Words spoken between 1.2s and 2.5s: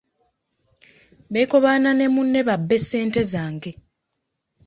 Beekobaana ne munne